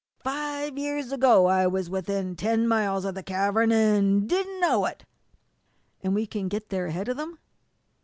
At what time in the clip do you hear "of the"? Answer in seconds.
3.05-3.21